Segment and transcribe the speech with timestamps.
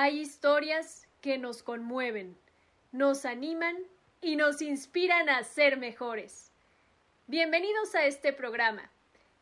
[0.00, 2.38] Hay historias que nos conmueven,
[2.92, 3.74] nos animan
[4.20, 6.52] y nos inspiran a ser mejores.
[7.26, 8.92] Bienvenidos a este programa.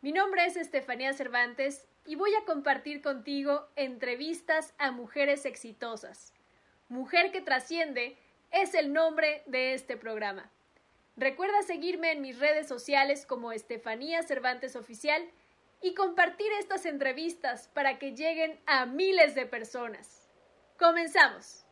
[0.00, 6.32] Mi nombre es Estefanía Cervantes y voy a compartir contigo entrevistas a mujeres exitosas.
[6.88, 8.16] Mujer que trasciende
[8.50, 10.50] es el nombre de este programa.
[11.18, 15.22] Recuerda seguirme en mis redes sociales como Estefanía Cervantes Oficial
[15.82, 20.25] y compartir estas entrevistas para que lleguen a miles de personas.
[20.78, 21.64] Comenzamos.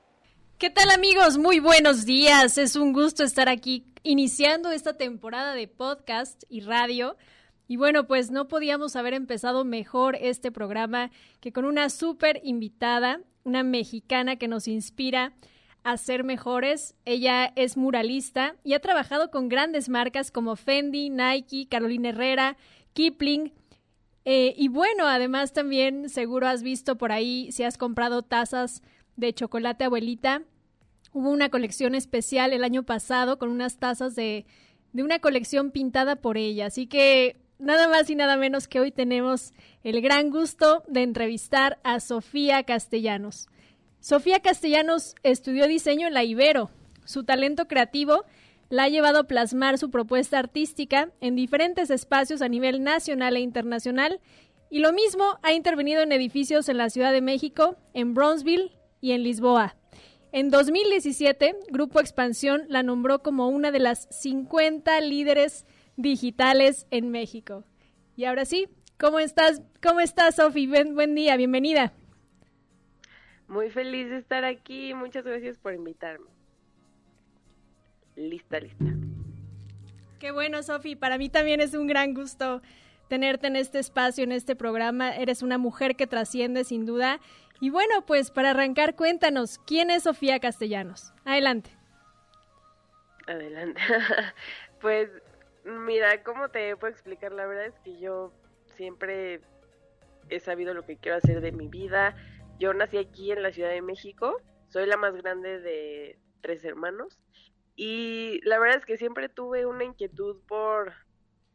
[0.56, 1.36] ¿Qué tal amigos?
[1.36, 2.56] Muy buenos días.
[2.56, 7.16] Es un gusto estar aquí iniciando esta temporada de podcast y radio.
[7.68, 13.20] Y bueno, pues no podíamos haber empezado mejor este programa que con una súper invitada,
[13.42, 15.34] una mexicana que nos inspira
[15.82, 16.94] a ser mejores.
[17.04, 22.56] Ella es muralista y ha trabajado con grandes marcas como Fendi, Nike, Carolina Herrera,
[22.94, 23.52] Kipling.
[24.24, 28.82] Eh, y bueno, además también seguro has visto por ahí si has comprado tazas
[29.16, 30.42] de chocolate abuelita.
[31.12, 34.46] Hubo una colección especial el año pasado con unas tazas de,
[34.92, 36.66] de una colección pintada por ella.
[36.66, 41.78] Así que nada más y nada menos que hoy tenemos el gran gusto de entrevistar
[41.84, 43.48] a Sofía Castellanos.
[44.00, 46.70] Sofía Castellanos estudió diseño en la Ibero.
[47.04, 48.24] Su talento creativo
[48.70, 53.40] la ha llevado a plasmar su propuesta artística en diferentes espacios a nivel nacional e
[53.40, 54.20] internacional
[54.70, 59.12] y lo mismo ha intervenido en edificios en la Ciudad de México, en Bronzeville y
[59.12, 59.76] en Lisboa.
[60.32, 65.64] En 2017, Grupo Expansión la nombró como una de las 50 líderes
[65.96, 67.62] digitales en México.
[68.16, 69.62] Y ahora sí, ¿cómo estás?
[69.80, 70.66] ¿Cómo estás, Sofi?
[70.66, 71.92] buen día, bienvenida.
[73.46, 74.94] Muy feliz de estar aquí.
[74.94, 76.33] Muchas gracias por invitarme.
[78.16, 78.84] Lista, lista.
[80.18, 80.96] Qué bueno, Sofi.
[80.96, 82.62] Para mí también es un gran gusto
[83.08, 85.16] tenerte en este espacio, en este programa.
[85.16, 87.20] Eres una mujer que trasciende sin duda.
[87.60, 91.12] Y bueno, pues para arrancar, cuéntanos, ¿quién es Sofía Castellanos?
[91.24, 91.70] Adelante.
[93.26, 93.80] Adelante.
[94.80, 95.10] pues
[95.64, 97.32] mira, ¿cómo te puedo explicar?
[97.32, 98.32] La verdad es que yo
[98.76, 99.40] siempre
[100.28, 102.16] he sabido lo que quiero hacer de mi vida
[102.58, 107.18] yo nací aquí en la Ciudad de México, soy la más grande de tres hermanos
[107.76, 110.92] y la verdad es que siempre tuve una inquietud por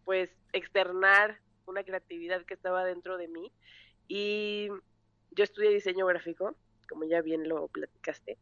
[0.06, 3.52] pues externar una creatividad que estaba dentro de mí
[4.07, 4.69] y
[5.31, 6.56] yo estudié diseño gráfico,
[6.90, 8.38] como ya bien lo platicaste,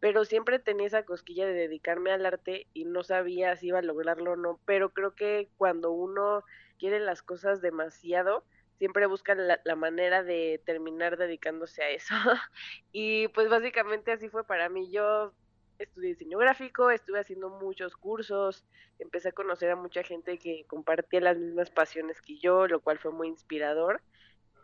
[0.00, 3.82] pero siempre tenía esa cosquilla de dedicarme al arte y no sabía si iba a
[3.82, 6.42] lograrlo o no, pero creo que cuando uno
[6.78, 8.44] quiere las cosas demasiado,
[8.78, 12.14] siempre buscan la, manera de terminar dedicándose a eso.
[12.92, 14.90] y pues básicamente así fue para mí.
[14.90, 15.32] Yo
[15.84, 18.64] estudié diseño gráfico, estuve haciendo muchos cursos,
[18.98, 22.98] empecé a conocer a mucha gente que compartía las mismas pasiones que yo, lo cual
[22.98, 24.02] fue muy inspirador.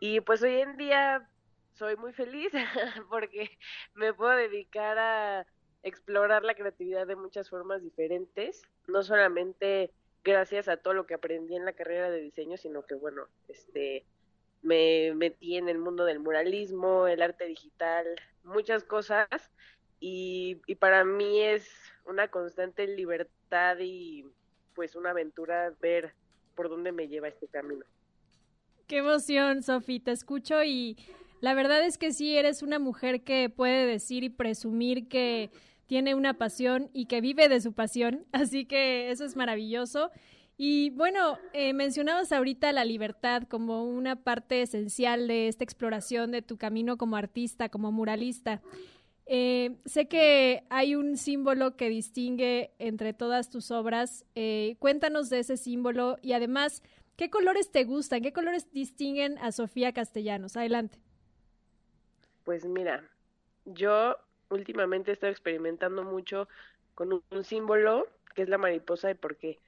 [0.01, 1.29] Y pues hoy en día
[1.75, 2.53] soy muy feliz
[3.11, 3.59] porque
[3.95, 5.47] me puedo dedicar a
[5.83, 9.93] explorar la creatividad de muchas formas diferentes, no solamente
[10.23, 14.05] gracias a todo lo que aprendí en la carrera de diseño, sino que bueno, este
[14.63, 18.07] me metí en el mundo del muralismo, el arte digital,
[18.45, 19.29] muchas cosas
[20.01, 21.69] y, para mí es
[22.07, 24.25] una constante libertad y
[24.75, 26.15] pues una aventura ver
[26.55, 27.85] por dónde me lleva este camino.
[28.87, 30.97] Qué emoción, Sofi, te escucho y
[31.41, 35.51] la verdad es que sí, eres una mujer que puede decir y presumir que
[35.87, 40.11] tiene una pasión y que vive de su pasión, así que eso es maravilloso.
[40.63, 46.43] Y bueno, eh, mencionabas ahorita la libertad como una parte esencial de esta exploración de
[46.43, 48.61] tu camino como artista, como muralista.
[49.33, 54.25] Eh, sé que hay un símbolo que distingue entre todas tus obras.
[54.35, 56.83] Eh, cuéntanos de ese símbolo y además,
[57.17, 58.23] ¿qué colores te gustan?
[58.23, 60.57] ¿Qué colores distinguen a Sofía Castellanos?
[60.57, 60.99] Adelante.
[62.43, 63.09] Pues mira,
[63.67, 64.17] yo
[64.49, 66.49] últimamente he estado experimentando mucho
[66.97, 69.61] con un, símbolo que es la mariposa y por qué.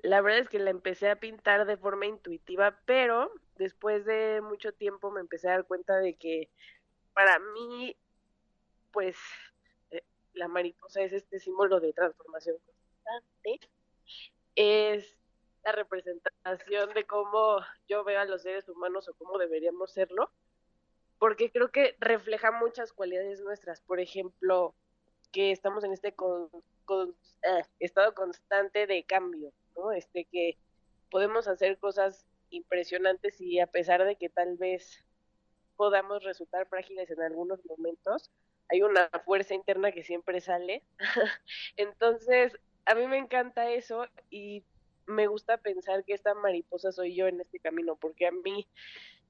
[0.00, 4.70] La verdad es que la empecé a pintar de forma intuitiva, pero después de mucho
[4.70, 6.50] tiempo me empecé a dar cuenta de que
[7.14, 7.96] para mí,
[8.98, 9.16] pues,
[9.92, 10.02] eh,
[10.32, 13.70] la mariposa es este símbolo de transformación constante.
[14.56, 15.16] Es
[15.62, 20.32] la representación de cómo yo veo a los seres humanos o cómo deberíamos serlo
[21.20, 23.80] porque creo que refleja muchas cualidades nuestras.
[23.82, 24.74] Por ejemplo,
[25.30, 29.92] que estamos en este eh, estado constante de cambio, ¿no?
[29.92, 30.58] Este que
[31.08, 35.04] podemos hacer cosas impresionantes y a pesar de que tal vez
[35.78, 38.32] podamos resultar frágiles en algunos momentos,
[38.70, 40.82] hay una fuerza interna que siempre sale.
[41.76, 44.64] Entonces, a mí me encanta eso y
[45.06, 48.66] me gusta pensar que esta mariposa soy yo en este camino, porque a mí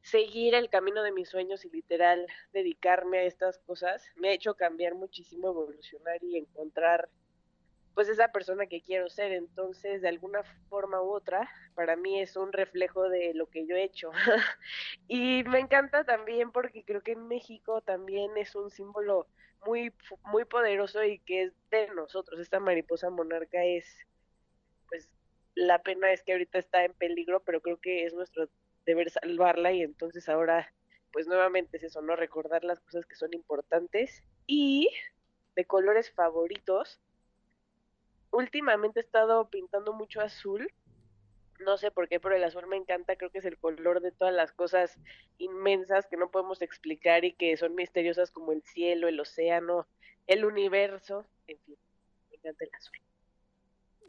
[0.03, 4.55] seguir el camino de mis sueños y literal dedicarme a estas cosas me ha hecho
[4.55, 7.09] cambiar muchísimo, evolucionar y encontrar
[7.99, 9.33] pues esa persona que quiero ser.
[9.33, 13.75] Entonces, de alguna forma u otra, para mí es un reflejo de lo que yo
[13.75, 14.13] he hecho.
[15.09, 19.27] y me encanta también porque creo que en México también es un símbolo
[19.67, 19.93] muy
[20.27, 22.39] muy poderoso y que es de nosotros.
[22.39, 23.85] Esta mariposa monarca es
[24.89, 25.11] pues
[25.57, 28.49] la pena es que ahorita está en peligro, pero creo que es nuestro
[28.87, 30.73] deber salvarla y entonces ahora
[31.11, 32.15] pues nuevamente es eso, ¿no?
[32.15, 34.89] Recordar las cosas que son importantes y
[35.57, 37.01] de colores favoritos
[38.31, 40.71] últimamente he estado pintando mucho azul.
[41.61, 43.17] No sé por qué, pero el azul me encanta.
[43.17, 44.99] Creo que es el color de todas las cosas
[45.39, 49.87] inmensas que no podemos explicar y que son misteriosas como el cielo, el océano,
[50.27, 51.27] el universo.
[51.49, 51.77] En fin,
[52.31, 52.97] me encanta el azul.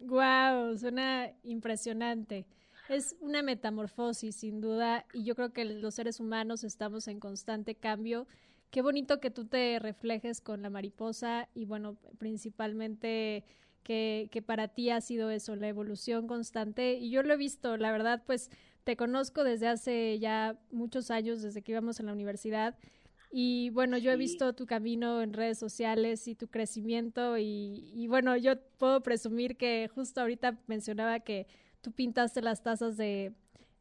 [0.01, 2.45] Wow, suena impresionante.
[2.87, 7.75] Es una metamorfosis, sin duda, y yo creo que los seres humanos estamos en constante
[7.75, 8.27] cambio.
[8.71, 13.43] Qué bonito que tú te reflejes con la mariposa y, bueno, principalmente
[13.83, 16.93] que, que para ti ha sido eso, la evolución constante.
[16.93, 18.49] Y yo lo he visto, la verdad, pues
[18.83, 22.77] te conozco desde hace ya muchos años, desde que íbamos en la universidad.
[23.31, 28.07] Y bueno, yo he visto tu camino en redes sociales y tu crecimiento y, y,
[28.07, 31.45] bueno, yo puedo presumir que justo ahorita mencionaba que
[31.81, 33.33] tú pintaste las tazas de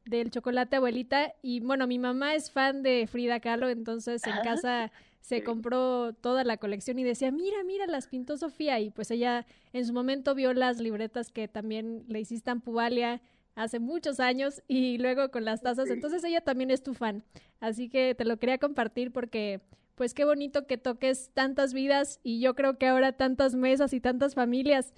[0.08, 4.90] del chocolate abuelita y bueno, mi mamá es fan de Frida Kahlo, entonces en casa
[5.28, 8.80] se compró toda la colección y decía, mira, mira, las pintó Sofía.
[8.80, 9.44] Y pues ella
[9.74, 13.20] en su momento vio las libretas que también le hiciste a Pubalia
[13.54, 15.90] hace muchos años y luego con las tazas.
[15.90, 17.24] Entonces ella también es tu fan.
[17.60, 19.60] Así que te lo quería compartir porque
[19.96, 24.00] pues qué bonito que toques tantas vidas y yo creo que ahora tantas mesas y
[24.00, 24.94] tantas familias.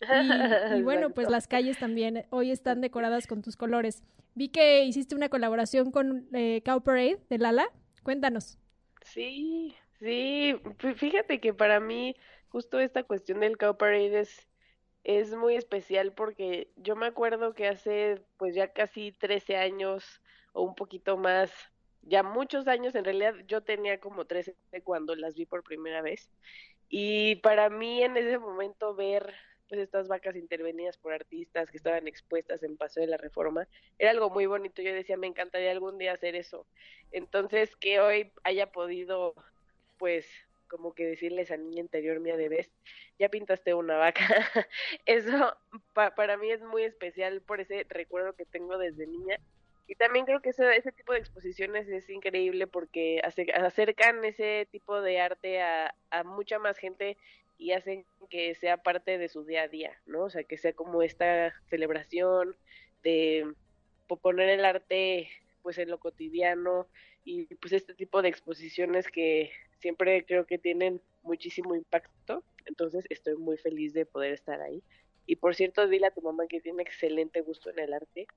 [0.76, 4.02] Y, bueno, pues las calles también hoy están decoradas con tus colores.
[4.34, 7.66] Vi que hiciste una colaboración con eh, Cow Parade de Lala.
[8.02, 8.58] Cuéntanos.
[9.12, 10.54] Sí, sí,
[10.96, 12.16] fíjate que para mí
[12.48, 14.48] justo esta cuestión del Cow Parade es,
[15.04, 20.22] es muy especial porque yo me acuerdo que hace pues ya casi 13 años
[20.52, 21.52] o un poquito más,
[22.02, 26.30] ya muchos años, en realidad yo tenía como 13 cuando las vi por primera vez
[26.88, 29.34] y para mí en ese momento ver
[29.68, 33.66] pues estas vacas intervenidas por artistas que estaban expuestas en Paso de la Reforma,
[33.98, 36.66] era algo muy bonito, yo decía, me encantaría algún día hacer eso.
[37.12, 39.34] Entonces, que hoy haya podido,
[39.98, 40.26] pues,
[40.68, 42.70] como que decirle a esa niña interior mía de vez,
[43.18, 44.24] ya pintaste una vaca.
[45.06, 45.56] eso
[45.94, 49.38] para mí es muy especial por ese recuerdo que tengo desde niña.
[49.88, 55.20] Y también creo que ese, tipo de exposiciones es increíble porque acercan ese tipo de
[55.20, 57.16] arte a mucha más gente
[57.58, 60.24] y hacen que sea parte de su día a día, ¿no?
[60.24, 62.56] O sea, que sea como esta celebración
[63.02, 63.46] de
[64.22, 65.28] poner el arte
[65.62, 66.86] pues en lo cotidiano
[67.24, 73.36] y pues este tipo de exposiciones que siempre creo que tienen muchísimo impacto, entonces estoy
[73.36, 74.82] muy feliz de poder estar ahí
[75.28, 78.28] y por cierto, dile a tu mamá que tiene excelente gusto en el arte.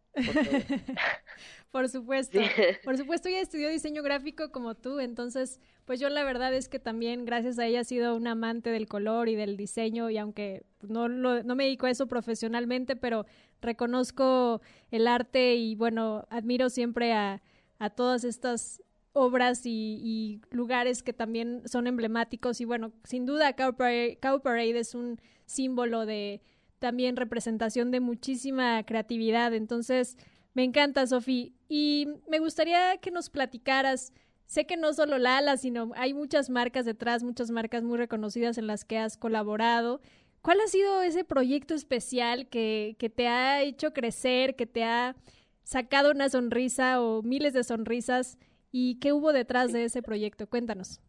[1.71, 2.39] Por, supuesto.
[2.83, 6.79] Por supuesto, ella estudió diseño gráfico como tú, entonces, pues yo la verdad es que
[6.79, 10.63] también gracias a ella he sido un amante del color y del diseño y aunque
[10.81, 13.27] no, no me dedico a eso profesionalmente, pero
[13.61, 17.43] reconozco el arte y bueno, admiro siempre a,
[17.77, 18.81] a todas estas
[19.19, 25.19] obras y, lugares que también son emblemáticos y bueno, sin duda Cow Parade es un
[25.45, 26.41] símbolo de
[26.79, 29.53] también representación de muchísima creatividad.
[29.53, 30.17] Entonces,
[30.53, 31.53] me encanta, Sofi.
[31.67, 34.13] Y me gustaría que nos platicaras,
[34.45, 38.67] sé que no solo Lala, sino hay muchas marcas detrás, muchas marcas muy reconocidas en
[38.67, 40.01] las que has colaborado.
[40.41, 45.15] ¿Cuál ha sido ese proyecto especial que, que te ha hecho crecer, que te ha
[45.63, 48.37] sacado una sonrisa o miles de sonrisas?
[48.71, 50.47] ¿Y qué hubo detrás de ese proyecto?
[50.47, 51.01] Cuéntanos.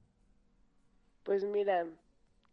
[1.24, 1.86] Pues mira,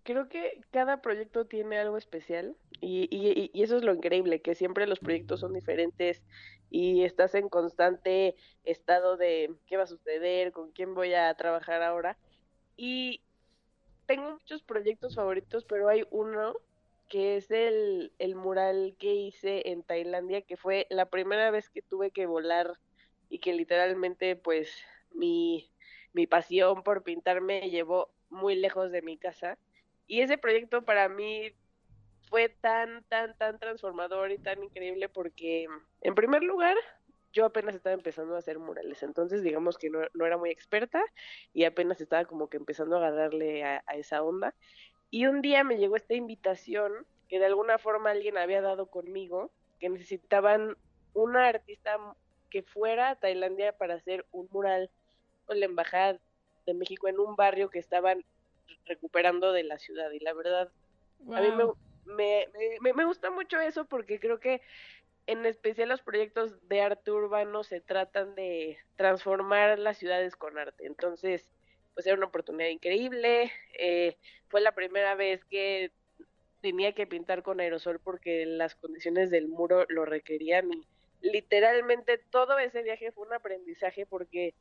[0.03, 4.55] creo que cada proyecto tiene algo especial y, y, y, eso es lo increíble, que
[4.55, 6.23] siempre los proyectos son diferentes
[6.69, 11.81] y estás en constante estado de qué va a suceder, con quién voy a trabajar
[11.81, 12.17] ahora.
[12.75, 13.21] Y
[14.05, 16.55] tengo muchos proyectos favoritos, pero hay uno
[17.09, 21.81] que es el, el mural que hice en Tailandia, que fue la primera vez que
[21.81, 22.73] tuve que volar
[23.29, 24.69] y que literalmente pues
[25.17, 25.69] mi,
[26.13, 29.57] mi pasión por pintar me llevó muy lejos de mi casa.
[30.07, 31.53] Y ese proyecto para mí
[32.29, 35.67] fue tan, tan, tan transformador y tan increíble porque,
[36.01, 36.77] en primer lugar,
[37.33, 41.03] yo apenas estaba empezando a hacer murales, entonces digamos que no, era muy experta
[41.53, 44.55] y apenas estaba como que empezando a agarrarle a, a esa onda.
[45.09, 49.51] Y un día me llegó esta invitación que de alguna forma alguien había dado conmigo,
[49.79, 50.77] que necesitaban
[51.13, 51.97] una artista
[52.49, 54.89] que fuera a Tailandia para hacer un mural
[55.55, 56.19] la embajada
[56.65, 58.23] de México en un barrio que estaban
[58.85, 60.69] recuperando de la ciudad y la verdad
[61.33, 61.47] a mí
[62.05, 62.47] me,
[62.81, 64.61] me, me, gusta mucho eso porque creo que
[65.25, 70.85] en especial los proyectos de arte urbano se tratan de transformar las ciudades con arte.
[70.85, 71.49] Entonces
[71.93, 74.17] pues era una oportunidad increíble eh,
[74.49, 75.91] fue la primera vez que
[76.61, 80.85] tenía que pintar con aerosol porque las condiciones del muro lo requerían y
[81.21, 84.53] literalmente todo ese viaje fue un aprendizaje porque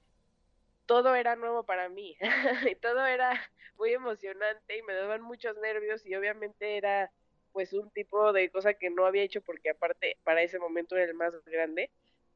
[0.87, 2.17] todo era nuevo para mí
[2.71, 3.41] y todo era
[3.77, 7.11] muy emocionante y me daban muchos nervios y obviamente era
[7.53, 11.07] pues un tipo de cosa que no había hecho porque aparte para ese momento era
[11.07, 11.91] el más grande.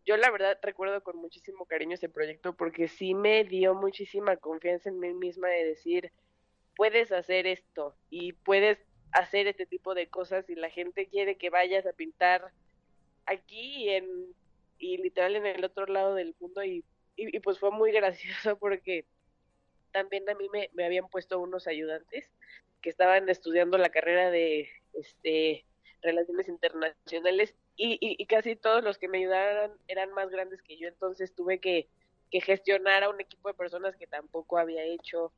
[0.06, 4.88] Yo la verdad recuerdo con muchísimo cariño ese proyecto porque sí me dio muchísima confianza
[4.88, 6.10] en mí misma de decir,
[6.74, 8.78] puedes hacer esto y puedes
[9.12, 12.50] hacer este tipo de cosas y la gente quiere que vayas a pintar
[13.26, 14.34] aquí y en
[14.78, 16.82] y literal en el otro lado del mundo y
[17.28, 19.06] y, pues fue muy gracioso porque
[19.92, 22.30] también a mí me, me, habían puesto unos ayudantes
[22.80, 25.64] que estaban estudiando la carrera de este
[26.02, 30.88] relaciones internacionales y, y, casi todos los que me ayudaron eran más grandes que yo,
[30.88, 31.88] entonces tuve que,
[32.30, 35.32] que gestionar a un equipo de personas que tampoco había hecho.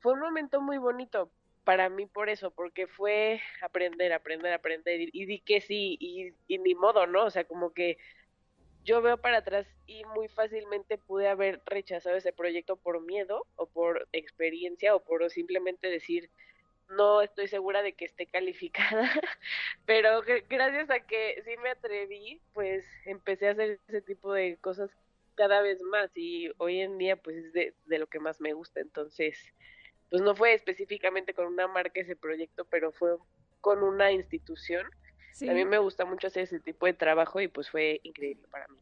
[0.00, 1.30] Fue un momento muy bonito
[1.64, 6.34] para mí por eso, porque fue aprender, aprender, aprender y, y di que sí y,
[6.48, 7.26] y ni modo, ¿no?
[7.26, 7.98] O sea, como que
[8.84, 13.66] yo veo para atrás y muy fácilmente pude haber rechazado ese proyecto por miedo o
[13.66, 16.30] por experiencia o por simplemente decir
[16.92, 19.10] no estoy segura de que esté calificada,
[19.86, 24.90] pero gracias a que sí me atreví, pues empecé a hacer ese tipo de cosas
[25.34, 28.80] cada vez más y hoy en día pues es de, lo que más me gusta,
[28.80, 29.38] entonces
[30.10, 33.16] pues no fue específicamente con una marca ese proyecto, pero fue
[33.62, 34.86] con una institución
[35.40, 38.68] a mí me gusta mucho hacer ese tipo de trabajo y pues fue increíble para
[38.68, 38.78] mí.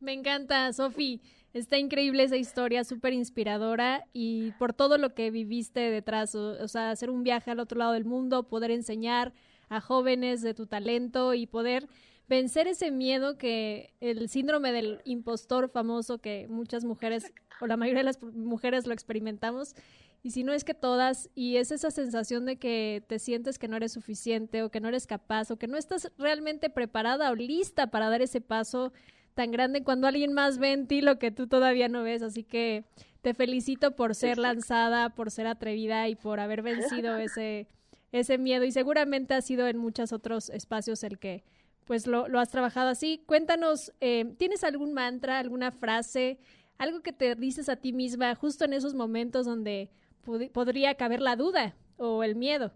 [0.00, 1.20] Me encanta, Sofi.
[1.52, 6.90] Está increíble esa historia, súper inspiradora y por todo lo que viviste detrás, o, sea,
[6.90, 9.32] hacer un viaje al otro lado del mundo, poder enseñar
[9.68, 11.88] a jóvenes de tu talento y poder
[12.28, 18.00] vencer ese miedo que el síndrome del impostor famoso que muchas mujeres o la mayoría
[18.00, 19.74] de las mujeres lo experimentamos
[20.22, 23.68] y si no es que todas, y es esa sensación de que te sientes que
[23.68, 27.34] no eres suficiente o que no eres capaz o que no estás realmente preparada o
[27.34, 28.92] lista para dar ese paso
[29.34, 32.20] tan grande cuando alguien más ve en ti lo que tú todavía no ves.
[32.22, 32.84] Así que
[33.22, 37.66] te felicito por ser lanzada, por ser atrevida y por haber vencido ese,
[38.12, 38.64] ese miedo.
[38.64, 41.44] Y seguramente ha sido en muchos otros espacios el que
[41.86, 43.22] pues lo, lo has trabajado así.
[43.24, 46.38] Cuéntanos, eh, ¿tienes algún mantra, alguna frase,
[46.76, 49.90] algo que te dices a ti misma justo en esos momentos donde
[50.24, 52.72] podría caber la duda o el miedo.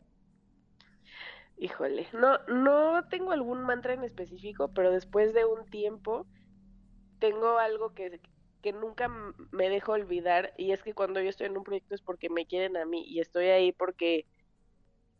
[1.57, 6.27] Híjole, no, no tengo algún mantra en específico, pero después de un tiempo
[7.21, 8.21] tengo algo que,
[8.61, 9.09] que nunca
[9.53, 12.47] me dejo olvidar y es que cuando yo estoy en un proyecto es porque me
[12.47, 14.27] quieren a mí y estoy ahí porque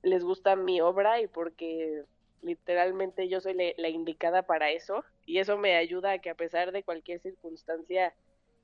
[0.03, 2.05] les gusta mi obra y porque
[2.43, 6.73] literalmente yo soy la indicada para eso y eso me ayuda a que a pesar
[6.73, 8.15] de cualquier circunstancia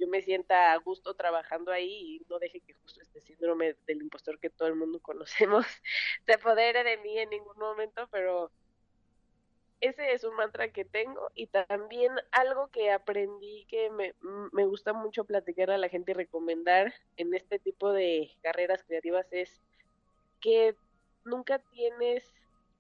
[0.01, 4.03] yo me sienta a gusto trabajando ahí y no deje que justo este síndrome del
[4.03, 5.67] impostor que todo el mundo conocemos
[6.27, 8.51] se apodere de mí en ningún momento, pero
[9.81, 14.15] ese es un mantra que tengo y también algo que aprendí que me,
[14.53, 19.27] me gusta mucho platicar a la gente y recomendar en este tipo de carreras creativas
[19.33, 19.61] es
[20.41, 20.75] que
[21.25, 22.25] nunca tienes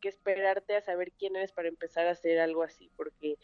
[0.00, 3.36] que esperarte a saber quién eres para empezar a hacer algo así, porque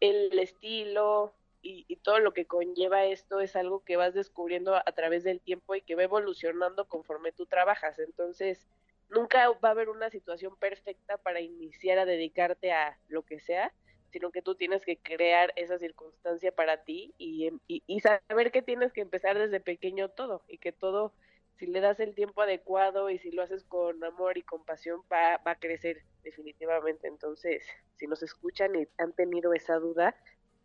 [0.00, 5.24] el estilo, y, todo lo que conlleva esto es algo que vas descubriendo a, través
[5.24, 7.98] del tiempo y que va evolucionando conforme tú trabajas.
[7.98, 8.68] Entonces,
[9.08, 13.72] nunca va a haber una situación perfecta para iniciar a dedicarte a lo que sea,
[14.12, 18.92] sino que tú tienes que crear esa circunstancia para ti y, y, saber que tienes
[18.92, 21.14] que empezar desde pequeño todo y que todo,
[21.56, 25.38] si le das el tiempo adecuado y si lo haces con amor y compasión, va,
[25.38, 27.08] va a crecer definitivamente.
[27.08, 27.64] Entonces,
[27.96, 30.14] si nos escuchan y han tenido esa duda,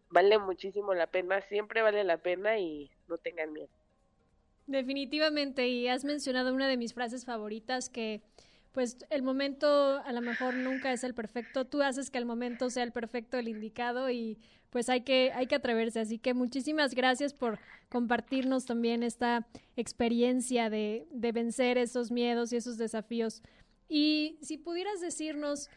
[0.10, 3.70] vale muchísimo la pena, siempre vale la pena y no tengan miedo.
[4.68, 8.22] Definitivamente, y has mencionado una de mis frases favoritas que
[8.72, 12.70] pues el momento a lo mejor nunca es el perfecto, tú haces que el momento
[12.70, 14.38] sea el perfecto, el indicado y
[14.70, 17.58] pues hay que hay que atreverse, así que muchísimas gracias por
[17.90, 23.42] compartirnos también esta experiencia de, de vencer esos miedos y esos desafíos.
[23.88, 25.72] Y si pudieras decirnos,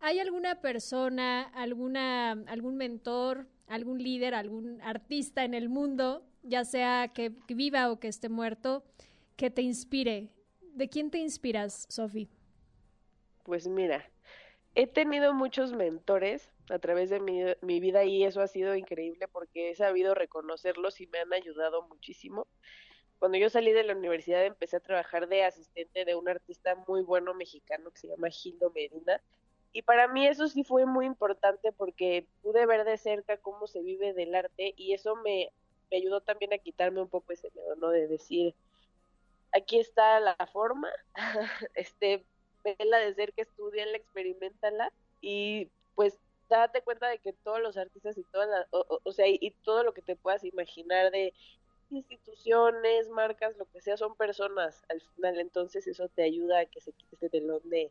[0.00, 7.08] ¿hay alguna persona, alguna algún mentor, algún líder, algún artista en el mundo, ya sea
[7.08, 8.84] que, viva o que esté muerto,
[9.36, 10.30] que te inspire.
[10.60, 12.28] ¿De quién te inspiras, Sofi?
[13.44, 14.08] Pues mira,
[14.74, 19.26] he tenido muchos mentores a través de mi, mi, vida y eso ha sido increíble
[19.28, 22.46] porque he sabido reconocerlos y me han ayudado muchísimo.
[23.18, 27.02] Cuando yo salí de la universidad empecé a trabajar de asistente de un artista muy
[27.02, 29.20] bueno mexicano que se llama Gildo Medina
[29.72, 33.82] y para mí eso sí fue muy importante porque pude ver de cerca cómo se
[33.82, 35.52] vive del arte y eso me,
[35.90, 37.90] me ayudó también a quitarme un poco ese miedo, ¿no?
[37.90, 38.54] De decir,
[39.52, 40.88] aquí está la forma,
[41.74, 42.24] este,
[42.64, 48.24] vela de cerca, estudiala, experimentala y pues date cuenta de que todos los artistas y
[48.24, 51.34] todas las, o, sea, y, todo lo que te puedas imaginar de
[51.90, 56.80] instituciones, marcas, lo que sea, son personas al final, entonces eso te ayuda a que
[56.80, 57.90] se quite ese telón de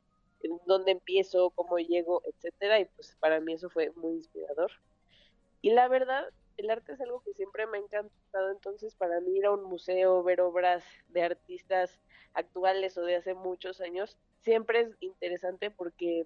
[0.65, 4.71] dónde empiezo, cómo llego, etcétera, y pues para mí eso fue muy inspirador.
[5.61, 6.25] Y la verdad,
[6.57, 9.63] el arte es algo que siempre me ha encantado, entonces para mí ir a un
[9.63, 11.99] museo, ver obras de artistas
[12.33, 16.25] actuales o de hace muchos años, siempre es interesante porque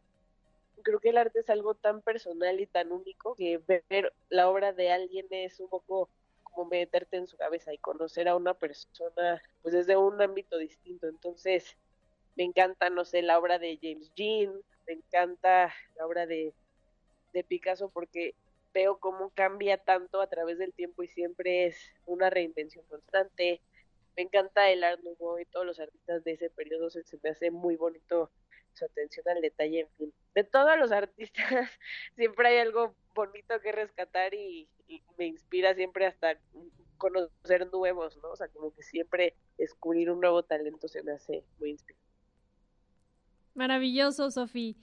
[0.84, 4.74] creo que el arte es algo tan personal y tan único que ver la obra
[4.74, 6.10] de alguien es un poco
[6.44, 11.08] como meterte en su cabeza y conocer a una persona pues desde un ámbito distinto.
[11.08, 11.78] Entonces,
[12.36, 14.54] me encanta, no sé, la obra de James Jean,
[14.88, 16.54] me encanta la obra de,
[17.34, 18.36] de Picasso porque
[18.74, 23.62] veo cómo cambia tanto a través del tiempo y siempre es una reinvención constante
[24.16, 27.52] me encanta el Art Nouveau y todos los artistas de ese periodo, se, me hace
[27.52, 28.30] muy bonito
[28.74, 30.14] su atención al detalle, en fin.
[30.34, 31.46] De todos los artistas
[32.16, 34.68] siempre hay algo bonito que rescatar y,
[35.18, 36.38] me inspira siempre hasta
[36.98, 38.32] conocer nuevos, ¿no?
[38.32, 42.11] O sea, como que siempre descubrir un nuevo talento se me hace muy inspirador.
[43.54, 44.76] Maravilloso, Sofía.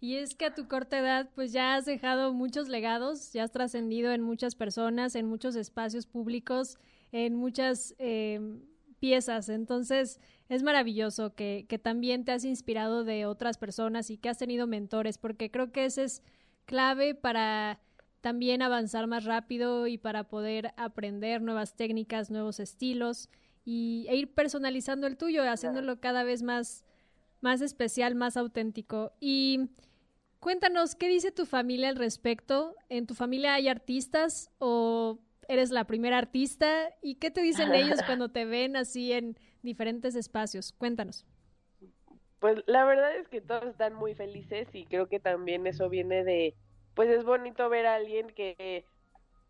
[0.00, 3.50] Y es que a tu corta edad, pues ya has dejado muchos legados, ya has
[3.50, 6.76] trascendido en muchas personas, en muchos espacios públicos,
[7.12, 8.40] en muchas eh,
[9.00, 9.48] piezas.
[9.48, 14.38] Entonces, es maravilloso que, que también te has inspirado de otras personas y que has
[14.38, 16.22] tenido mentores, porque creo que ese es
[16.66, 17.80] clave para
[18.20, 23.30] también avanzar más rápido y para poder aprender nuevas técnicas, nuevos estilos
[23.64, 26.84] y, e ir personalizando el tuyo, haciéndolo cada vez más,
[27.40, 29.12] más especial, más auténtico.
[29.20, 29.70] Y
[30.40, 32.74] cuéntanos, ¿qué dice tu familia al respecto?
[32.88, 35.18] ¿En tu familia hay artistas o
[35.48, 40.14] eres la primera artista y qué te dicen ellos cuando te ven así en diferentes
[40.14, 40.72] espacios.
[40.72, 41.26] Cuéntanos.
[42.38, 46.22] Pues la verdad es que todos están muy felices y creo que también eso viene
[46.22, 46.54] de,
[46.94, 48.84] pues es bonito ver a alguien que,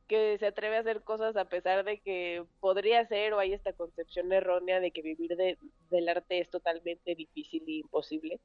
[0.07, 3.73] que se atreve a hacer cosas a pesar de que podría ser o hay esta
[3.73, 5.59] concepción errónea de que vivir de,
[5.90, 8.40] del arte es totalmente difícil e imposible.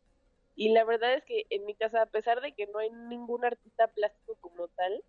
[0.55, 3.45] Y la verdad es que en mi casa, a pesar de que no hay ningún
[3.45, 5.03] artista plástico como tal,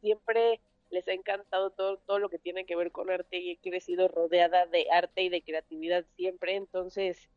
[0.00, 3.56] siempre les ha encantado todo, todo lo que tiene que ver con arte y he
[3.56, 7.28] crecido rodeada de arte y de creatividad siempre, entonces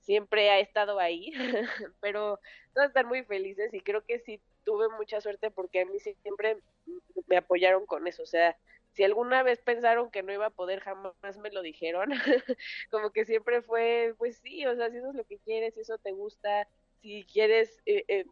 [0.00, 1.32] siempre ha estado ahí,
[2.00, 2.38] pero
[2.74, 6.58] todos están muy felices y creo que sí tuve mucha suerte porque a mí siempre
[7.26, 8.56] me apoyaron con eso, o sea,
[8.92, 12.10] si alguna vez pensaron que no iba a poder, jamás me lo dijeron,
[12.90, 15.80] como que siempre fue, pues sí, o sea, si eso es lo que quieres, si
[15.80, 16.68] eso te gusta,
[17.02, 18.26] si quieres eh, eh,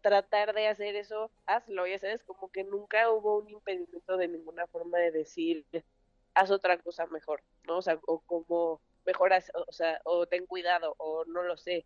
[0.00, 4.66] tratar de hacer eso, hazlo, ya sabes, como que nunca hubo un impedimento de ninguna
[4.66, 5.66] forma de decir,
[6.34, 7.78] haz otra cosa mejor, ¿no?
[7.78, 11.84] O sea, o como mejoras, o sea, o ten cuidado, o no lo sé.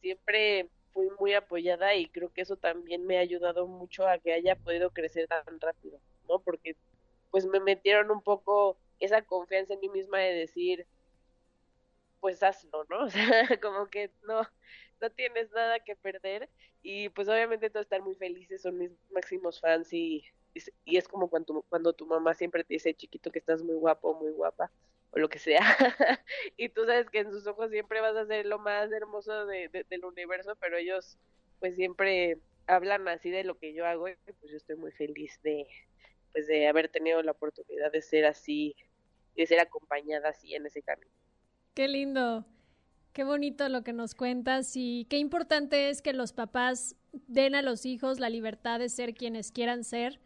[0.00, 4.32] Siempre fui muy apoyada y creo que eso también me ha ayudado mucho a que
[4.32, 6.38] haya podido crecer tan rápido, ¿no?
[6.38, 6.74] Porque
[7.30, 10.86] pues me metieron un poco esa confianza en mí misma de decir,
[12.20, 13.00] pues hazlo, ¿no?
[13.04, 14.40] O sea, como que no,
[15.02, 16.48] no tienes nada que perder
[16.82, 20.24] y pues obviamente todos están muy felices, son mis máximos fans y,
[20.86, 24.14] y es como cuando, cuando tu mamá siempre te dice chiquito que estás muy guapo,
[24.14, 24.72] muy guapa
[25.16, 25.60] o lo que sea
[26.58, 29.70] y tú sabes que en sus ojos siempre vas a ser lo más hermoso de,
[29.88, 31.18] del universo, pero ellos
[31.58, 35.40] pues siempre hablan así de lo que yo hago y pues yo estoy muy feliz
[35.42, 35.66] de
[36.32, 38.76] pues de haber tenido la oportunidad de ser así,
[39.36, 41.10] de ser acompañada así en ese camino.
[41.72, 42.44] Qué lindo.
[43.14, 47.62] Qué bonito lo que nos cuentas y qué importante es que los papás den a
[47.62, 50.20] los hijos la libertad de ser quienes quieran ser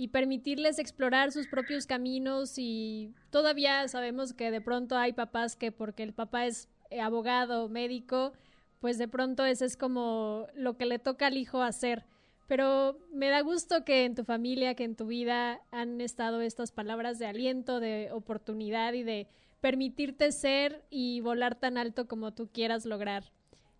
[0.00, 5.72] y permitirles explorar sus propios caminos y todavía sabemos que de pronto hay papás que
[5.72, 8.32] porque el papá es eh, abogado, médico,
[8.78, 12.06] pues de pronto ese es como lo que le toca al hijo hacer.
[12.48, 16.72] Pero me da gusto que en tu familia, que en tu vida han estado estas
[16.72, 19.28] palabras de aliento, de oportunidad y de
[19.60, 23.32] permitirte ser y volar tan alto como tú quieras lograr.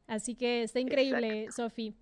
[0.07, 1.95] Así que está increíble, Sofi.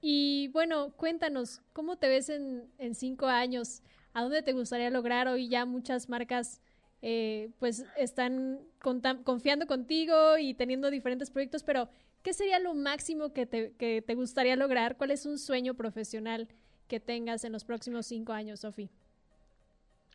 [0.00, 3.82] Y bueno, cuéntanos, ¿cómo te ves en, en, cinco años?
[4.12, 5.26] ¿A dónde te gustaría lograr?
[5.28, 6.60] Hoy ya muchas marcas
[7.00, 11.88] eh, pues están confiando contigo y teniendo diferentes proyectos, pero
[12.22, 14.96] ¿qué sería lo máximo que te, que te gustaría lograr?
[14.96, 16.48] ¿Cuál es un sueño profesional
[16.88, 18.90] que tengas en los próximos cinco años, Sofi?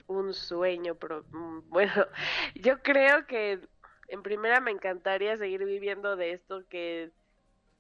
[0.08, 1.94] Un sueño, pero mm, bueno,
[2.56, 3.60] yo creo que
[4.10, 7.12] en primera me encantaría seguir viviendo de esto que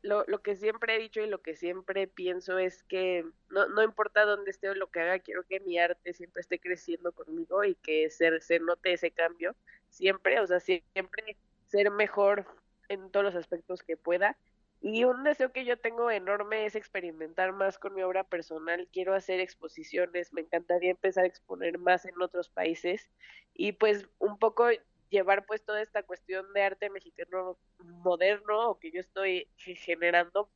[0.03, 3.81] lo, lo que siempre he dicho y lo que siempre pienso es que no, no
[3.81, 7.63] importa dónde esté o lo que haga, quiero que mi arte siempre esté creciendo conmigo
[7.63, 9.55] y que se, se note ese cambio
[9.89, 11.37] siempre, o sea, siempre
[11.67, 12.45] ser mejor
[12.89, 14.37] en todos los aspectos que pueda.
[14.81, 18.89] Y un deseo que yo tengo enorme es experimentar más con mi obra personal.
[18.91, 23.09] Quiero hacer exposiciones, me encantaría empezar a exponer más en otros países
[23.53, 24.67] y pues un poco
[25.09, 30.49] llevar pues toda esta cuestión de arte mexicano moderno o que yo estoy generando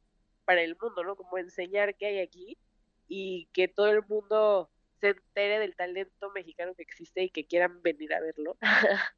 [0.46, 1.16] para el mundo, ¿no?
[1.16, 2.58] Como enseñar qué hay aquí
[3.08, 7.82] y que todo el mundo se entere del talento mexicano que existe y que quieran
[7.82, 8.58] venir a verlo.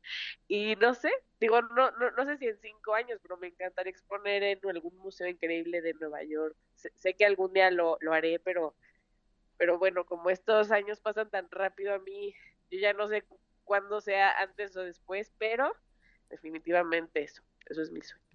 [0.47, 3.91] y no sé, digo, no, no, no sé si en cinco años, pero me encantaría
[3.91, 6.55] exponer en algún museo increíble de Nueva York.
[6.75, 8.75] Sé, que algún día lo, lo haré, pero,
[9.57, 12.33] pero bueno, como estos años pasan tan rápido a mí,
[12.69, 13.23] yo ya no sé
[13.69, 15.71] cuándo sea antes o después, pero
[16.27, 18.25] definitivamente eso, eso es mi sueño.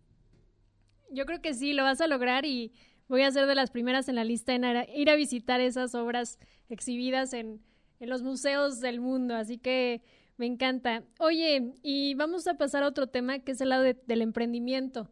[1.11, 2.73] Yo creo que sí, lo vas a lograr y
[3.09, 6.39] voy a ser de las primeras en la lista en ir a visitar esas obras
[6.69, 7.61] exhibidas en,
[7.99, 10.03] en los museos del mundo, así que
[10.37, 11.03] me encanta.
[11.19, 15.11] Oye, y vamos a pasar a otro tema que es el lado del emprendimiento.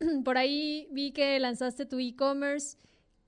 [0.24, 2.76] Por ahí vi que lanzaste tu e-commerce.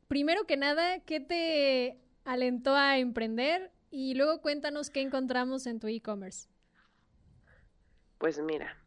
[0.08, 3.70] Primero que nada, ¿qué te alentó a emprender?
[3.92, 6.48] Y luego cuéntanos qué encontramos en tu e-commerce.
[8.16, 8.82] Pues mira,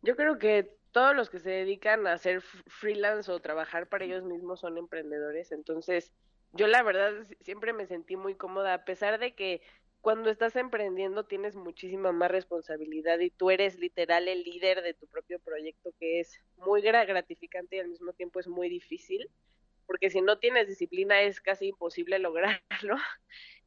[0.00, 4.24] yo creo que todos los que se dedican a hacer freelance o trabajar para ellos
[4.24, 5.52] mismos son emprendedores.
[5.52, 6.12] Entonces,
[6.52, 9.60] yo la verdad siempre me sentí muy cómoda, a pesar de que
[10.00, 15.06] cuando estás emprendiendo tienes muchísima más responsabilidad y tú eres literal el líder de tu
[15.06, 19.28] propio proyecto, que es muy gratificante y al mismo tiempo es muy difícil,
[19.86, 22.96] porque si no tienes disciplina es casi imposible lograrlo.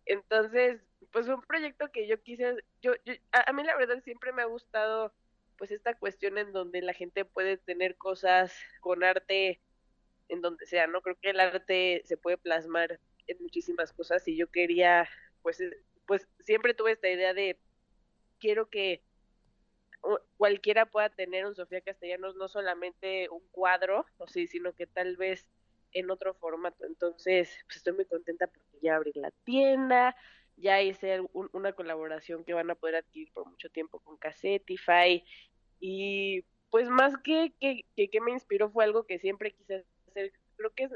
[0.06, 2.94] Entonces, pues un proyecto que yo quise, yo,
[3.32, 5.14] a, mí la verdad siempre me ha gustado
[5.58, 9.62] pues esta cuestión en donde la gente puede tener cosas con arte
[10.30, 11.02] en donde sea, ¿no?
[11.02, 15.08] Creo que el arte se puede plasmar en muchísimas cosas y yo quería,
[15.42, 15.72] pues, eh,
[16.06, 17.60] pues siempre tuve esta idea de
[18.40, 19.04] quiero que
[20.38, 25.16] cualquiera pueda tener un Sofía Castellanos, no solamente un cuadro, o sí, sino que tal
[25.16, 25.48] vez
[25.94, 26.86] en otro formato.
[26.86, 30.16] Entonces, pues estoy muy contenta porque ya abrí la tienda,
[30.58, 35.24] ya hice una colaboración que van a poder adquirir por mucho tiempo con Cassetify
[35.80, 40.34] y pues más que que, que, me inspiró fue algo que siempre quise hacer.
[40.56, 40.92] Creo que es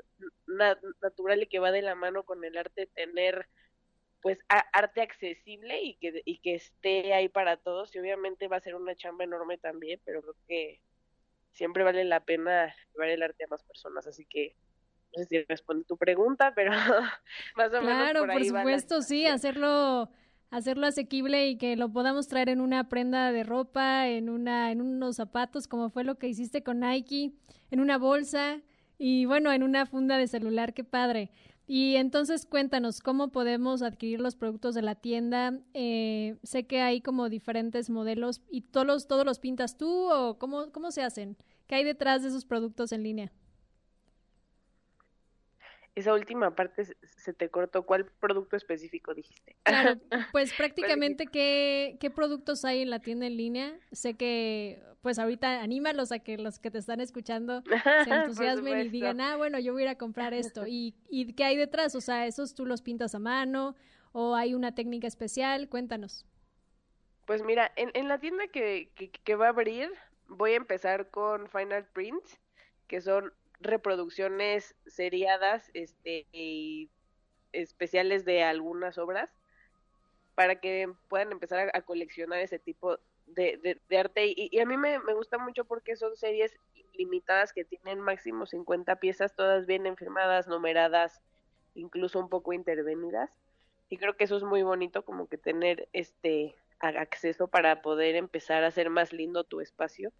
[0.47, 3.47] natural y que va de la mano con el arte tener
[4.21, 8.61] pues arte accesible y que, y que esté ahí para todos y obviamente va a
[8.61, 10.81] ser una chamba enorme también, pero creo que
[11.51, 14.55] siempre vale la pena llevar el arte a más personas, así que
[15.15, 16.71] no sé si responde tu pregunta, pero
[17.55, 17.83] más o menos.
[17.83, 20.09] Claro, por, supuesto, sí, hacerlo
[20.49, 24.81] hacerlo asequible y que lo podamos traer en una prenda de ropa, en una en
[24.81, 27.33] unos zapatos, como fue lo que hiciste con Nike,
[27.69, 28.61] en una bolsa
[28.97, 31.31] y bueno, en una funda de celular, qué padre.
[31.69, 35.59] Y entonces cuéntanos cómo podemos adquirir los productos de la tienda.
[35.73, 40.39] Eh, sé que hay como diferentes modelos y todos los, todos los pintas tú o
[40.39, 41.35] cómo, cómo se hacen.
[41.67, 43.33] ¿Qué hay detrás de esos productos en línea?
[45.99, 47.83] Esa última parte se te cortó.
[47.83, 49.55] ¿Cuál producto específico dijiste?
[49.63, 49.99] Claro,
[50.31, 53.79] pues prácticamente qué, qué productos hay en la tienda en línea.
[53.91, 57.63] Sé que pues ahorita anímalos a que los que te están escuchando
[58.03, 60.67] se entusiasmen y digan, ah, bueno, yo voy a ir a comprar esto.
[60.67, 61.95] ¿Y, ¿Y qué hay detrás?
[61.95, 63.75] O sea, ¿esos tú los pintas a mano
[64.11, 65.67] o hay una técnica especial?
[65.67, 66.25] Cuéntanos.
[67.25, 69.91] Pues mira, en, en la tienda que, que, que va a abrir
[70.27, 72.39] voy a empezar con Final Prints,
[72.87, 76.89] que son reproducciones seriadas este, y
[77.53, 79.29] especiales de algunas obras
[80.35, 84.33] para que puedan empezar a, coleccionar ese tipo de, arte.
[84.35, 86.55] Y, a mí me, me, gusta mucho porque son series
[86.93, 91.21] limitadas que tienen máximo 50 piezas, todas bien firmadas, numeradas,
[91.73, 93.31] incluso un poco intervenidas.
[93.89, 98.63] Y creo que eso es muy bonito, como que tener este acceso para poder empezar
[98.63, 100.11] a hacer más lindo tu espacio.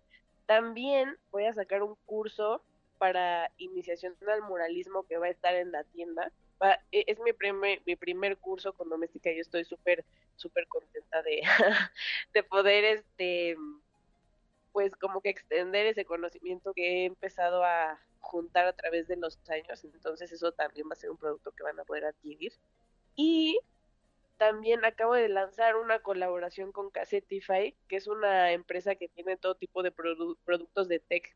[0.45, 2.63] También voy a sacar un curso
[2.97, 6.31] para iniciación al muralismo que va a estar en la tienda.
[6.91, 10.03] E, es mi primer, mi primer curso con doméstica y estoy súper,
[10.36, 11.41] súper contenta de,
[12.33, 13.55] de poder, este,
[14.71, 19.39] pues como que extender ese conocimiento que he empezado a juntar a través de los
[19.49, 19.83] años.
[19.83, 22.53] Entonces eso también va a ser un producto que van a poder adquirir.
[23.15, 23.60] Y
[24.38, 29.55] también acabo de lanzar una colaboración con Cassetify, que es una empresa que tiene todo
[29.55, 31.36] tipo de productos de tech.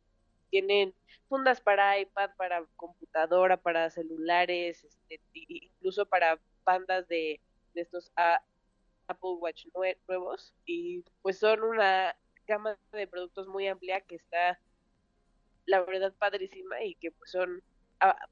[0.52, 0.94] Tienen
[1.28, 7.42] fundas para iPad, para computadora, para celulares, este, incluso para bandas de,
[7.74, 9.66] de estos Apple Watch
[10.08, 10.54] nuevos.
[10.66, 14.60] Y pues son una gama de productos muy amplia que está,
[15.66, 17.64] la verdad, padrísima y que pues son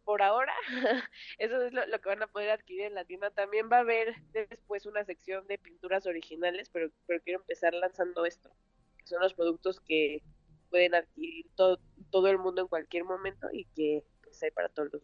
[0.04, 0.54] por ahora,
[1.38, 3.30] eso es lo, que van a poder adquirir en la tienda.
[3.32, 8.26] También va a haber después una sección de pinturas originales, pero, pero quiero empezar lanzando
[8.26, 8.50] esto.
[9.04, 10.24] son los productos que
[10.70, 11.80] pueden adquirir todo,
[12.10, 15.02] todo el mundo en cualquier momento y que pues, para todos.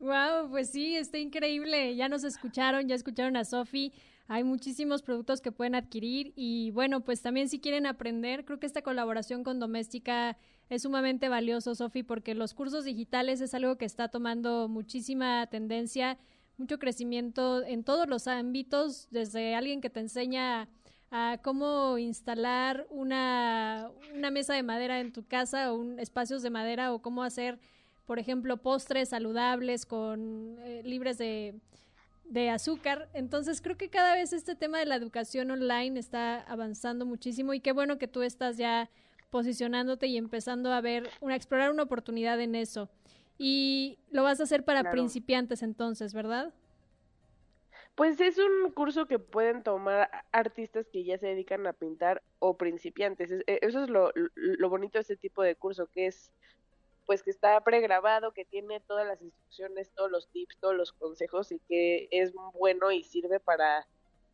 [0.00, 1.96] Wow, pues sí, está increíble.
[1.96, 3.92] Ya nos escucharon, ya escucharon a Sofi.
[4.26, 8.66] Hay muchísimos productos que pueden adquirir y bueno, pues también si quieren aprender, creo que
[8.66, 10.38] esta colaboración con Doméstica
[10.70, 16.16] es sumamente valioso, Sofi, porque los cursos digitales es algo que está tomando muchísima tendencia,
[16.56, 20.68] mucho crecimiento en todos los ámbitos, desde alguien que te enseña
[21.16, 26.50] a cómo instalar una, una mesa de madera en tu casa o un, espacios de
[26.50, 27.60] madera o cómo hacer,
[28.04, 31.54] por ejemplo, postres saludables con eh, libres de
[32.24, 33.08] de azúcar.
[33.12, 37.60] Entonces creo que cada vez este tema de la educación online está avanzando muchísimo y
[37.60, 38.90] qué bueno que tú estás ya
[39.30, 42.88] posicionándote y empezando a ver, una, explorar una oportunidad en eso.
[43.36, 46.54] Y lo vas a hacer para principiantes entonces, ¿verdad?
[47.94, 52.56] Pues es un curso que pueden tomar artistas que ya se dedican a pintar o
[52.56, 53.30] principiantes.
[53.30, 54.12] E, eso es lo,
[54.68, 56.32] bonito de este tipo de curso, que es
[57.06, 61.52] pues que está pregrabado, que tiene todas las instrucciones, todos los tips, todos los consejos
[61.52, 63.86] y que es bueno y sirve para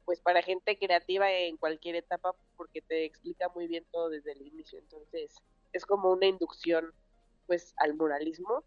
[0.05, 4.42] pues para gente creativa en cualquier etapa porque te explica muy bien todo desde el
[4.42, 4.79] inicio.
[4.79, 5.37] Entonces,
[5.73, 6.92] es como una inducción
[7.46, 8.64] pues al muralismo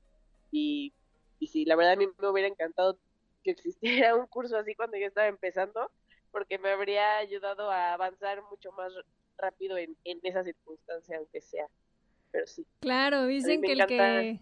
[0.52, 0.94] y,
[1.40, 2.98] y sí, la verdad a mí me hubiera encantado
[3.44, 5.92] que existiera un curso así cuando yo estaba empezando
[6.32, 8.92] porque me habría ayudado a avanzar mucho más
[9.38, 11.68] rápido en, en esa circunstancia, aunque sea
[12.34, 12.66] pero sí.
[12.80, 14.40] Claro, dicen que el que...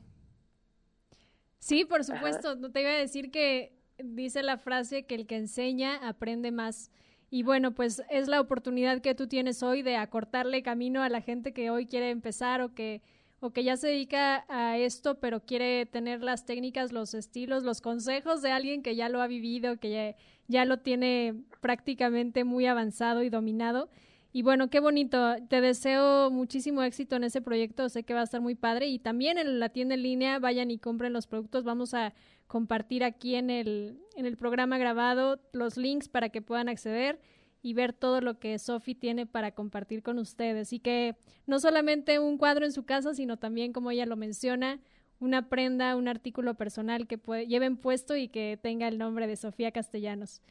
[1.59, 5.35] Sí, por supuesto, no te iba a decir que dice la frase que el que
[5.35, 6.89] enseña aprende más.
[7.29, 11.21] Y bueno, pues es la oportunidad que tú tienes hoy de acortarle camino a la
[11.21, 13.01] gente que hoy quiere empezar o que
[13.41, 17.81] o que ya se dedica a esto, pero quiere tener las técnicas, los estilos, los
[17.81, 20.15] consejos de alguien que ya lo ha vivido, que ya,
[20.47, 23.89] ya lo tiene prácticamente muy avanzado y dominado.
[24.31, 25.35] Y bueno, qué bonito.
[25.49, 27.89] Te deseo muchísimo éxito en ese proyecto.
[27.89, 28.87] Sé que va a estar muy padre.
[28.87, 31.63] Y también en la tienda en línea, vayan y compren los productos.
[31.63, 32.13] Vamos a
[32.45, 37.19] compartir aquí en el, en el programa grabado los links para que puedan acceder
[37.61, 40.73] y ver todo lo que Sofi tiene para compartir con ustedes.
[40.73, 44.79] Y que no solamente un cuadro en su casa, sino también, como ella lo menciona,
[45.19, 49.71] una prenda, un artículo personal que lleven puesto y que tenga el nombre de Sofía
[49.71, 50.41] Castellanos.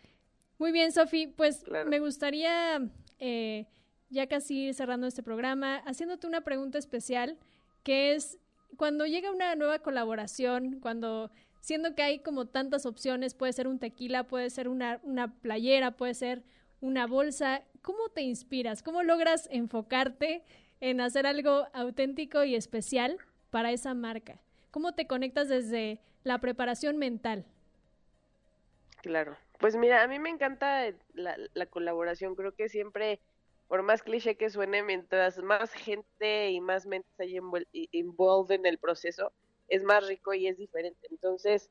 [0.58, 2.80] Muy bien, Sofi, pues me gustaría
[3.18, 3.66] eh,
[4.10, 7.36] ya casi cerrando este programa, haciéndote una pregunta especial,
[7.82, 8.38] que es
[8.76, 13.78] cuando llega una nueva colaboración, cuando siendo que hay como tantas opciones, puede ser un
[13.78, 16.42] tequila, puede ser una, una playera, puede ser
[16.80, 18.82] una bolsa, ¿cómo te inspiras?
[18.82, 20.42] ¿Cómo logras enfocarte
[20.80, 23.18] en hacer algo auténtico y especial
[23.50, 24.40] para esa marca?
[24.70, 27.44] ¿Cómo te conectas desde la preparación mental?
[29.02, 33.20] Claro, pues mira, a mí me encanta la, la colaboración, creo que siempre,
[33.68, 37.38] por más cliché que suene, mientras más gente y más mentes hay
[37.92, 39.32] involucrada en el proceso,
[39.68, 41.06] es más rico y es diferente.
[41.10, 41.70] Entonces,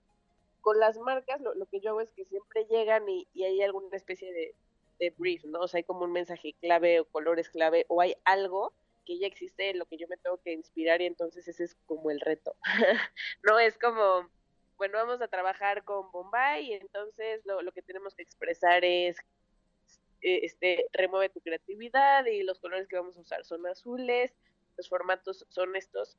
[0.61, 4.31] con las marcas, lo, que yo hago es que siempre llegan y hay alguna especie
[4.33, 4.55] de,
[4.99, 5.61] de, brief, ¿no?
[5.61, 8.73] O sea, hay como un mensaje clave o colores clave o hay algo
[9.05, 11.75] que ya existe en lo que yo me tengo que inspirar y entonces ese es
[11.85, 12.55] como el reto.
[13.43, 14.29] no es como
[14.79, 19.17] bueno, vamos a trabajar con Bombay y entonces lo, lo que tenemos que expresar es,
[20.21, 24.33] eh, este, remueve tu creatividad y los colores que vamos a usar son azules,
[24.77, 26.17] los formatos son estos.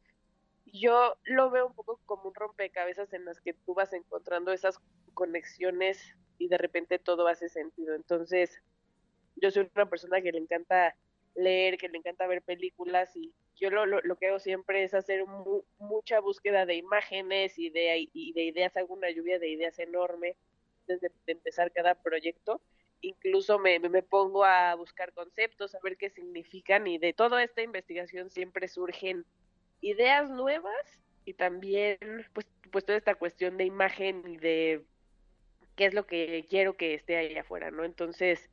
[0.66, 4.78] Yo lo veo un poco como un rompecabezas en las que tú vas encontrando esas
[5.14, 7.94] conexiones y de repente todo hace sentido.
[7.94, 8.60] Entonces,
[9.36, 10.96] yo soy una persona que le encanta
[11.34, 15.24] leer, que le encanta ver películas y yo lo, lo, que hago siempre es hacer
[15.78, 20.34] mucha búsqueda de imágenes y de, y de ideas, hago una lluvia de ideas enorme
[20.86, 22.62] desde empezar cada proyecto.
[23.02, 27.60] Incluso me, me pongo a buscar conceptos, a ver qué significan y de toda esta
[27.60, 29.26] investigación siempre surgen
[29.82, 31.98] ideas nuevas y también
[32.32, 34.84] pues, pues toda esta cuestión de imagen y de
[35.80, 37.84] qué es lo que quiero que esté ahí afuera, ¿no?
[37.84, 38.50] Entonces,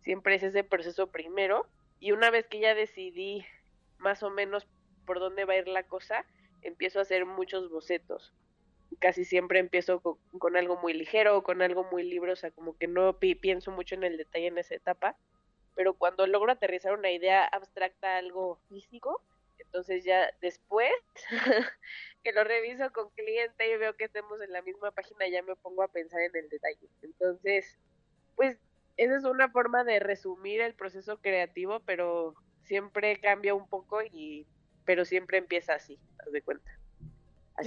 [0.00, 1.66] siempre es ese proceso primero
[1.98, 3.44] y una vez que ya decidí
[3.98, 4.66] más o menos
[5.04, 6.24] por dónde va a ir la cosa,
[6.62, 8.32] empiezo a hacer muchos bocetos.
[8.98, 12.74] casi siempre empiezo con, algo muy ligero o con algo muy libre, o sea, como
[12.78, 15.18] que no pienso mucho en el detalle en esa etapa,
[15.74, 19.22] pero cuando logro aterrizar una idea abstracta algo físico,
[19.64, 20.90] entonces ya después
[22.22, 25.56] que lo reviso con cliente y veo que estemos en la misma página, ya me
[25.56, 26.88] pongo a pensar en el detalle.
[27.02, 27.78] Entonces,
[28.36, 28.58] pues
[28.96, 34.46] esa es una forma de resumir el proceso creativo, pero siempre cambia un poco y
[34.84, 36.70] pero siempre empieza así, haz de cuenta.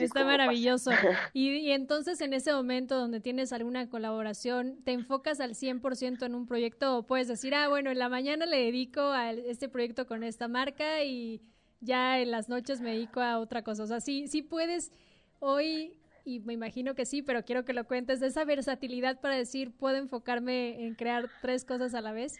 [0.01, 0.91] Está maravilloso.
[1.33, 6.45] Y, entonces en ese momento donde tienes alguna colaboración, ¿te enfocas al 100% en un
[6.45, 10.23] proyecto o puedes decir, ah, bueno, en la mañana le dedico a este proyecto con
[10.23, 11.41] esta marca y
[11.83, 13.83] ya en las noches me dedico a otra cosa?
[13.83, 14.91] O sea, sí, sí puedes
[15.39, 19.71] hoy, y me imagino que sí, pero quiero que lo cuentes, esa versatilidad para decir,
[19.77, 22.39] puedo enfocarme en crear tres cosas a la vez.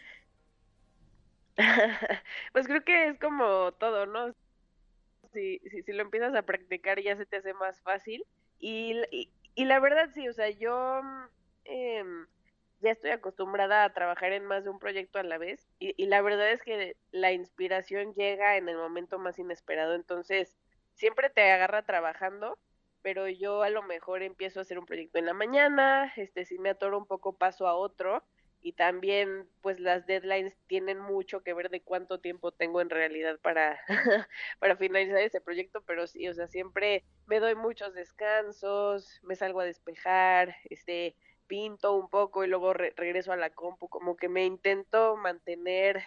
[2.52, 4.34] pues creo que es como todo, ¿no?
[5.34, 8.24] si, si, lo empiezas a practicar ya se te hace más fácil.
[8.58, 11.02] Y, y, la verdad sí, o sea, yo
[11.64, 12.04] eh,
[12.84, 16.06] ya estoy acostumbrada a trabajar en más de un proyecto a la vez y, y
[16.06, 20.56] la verdad es que la inspiración llega en el momento más inesperado, entonces
[20.92, 22.58] siempre te agarra trabajando
[23.04, 26.58] pero yo a lo mejor empiezo a hacer un proyecto en la mañana, este si
[26.58, 28.24] me atoro un poco paso a otro
[28.62, 33.38] y también pues las deadlines tienen mucho que ver de cuánto tiempo tengo en realidad
[33.42, 33.78] para,
[34.58, 39.60] para finalizar ese proyecto, pero sí, o sea, siempre me doy muchos descansos, me salgo
[39.60, 41.14] a despejar, este,
[41.46, 46.02] pinto un poco y luego regreso a la compu, como que me intento mantener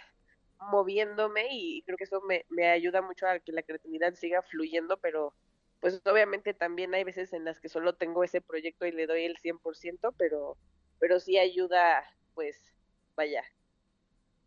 [0.60, 4.97] moviéndome y creo que eso me, me ayuda mucho a que la creatividad siga fluyendo,
[4.97, 5.34] pero
[5.80, 9.26] pues obviamente también hay veces en las que solo tengo ese proyecto y le doy
[9.26, 10.58] el 100%, pero,
[11.00, 12.73] pero sí ayuda pues
[13.15, 13.43] vaya,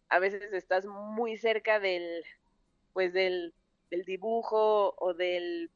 [0.09, 2.22] a veces estás muy cerca del,
[2.92, 3.53] pues del,
[3.90, 5.70] del dibujo o del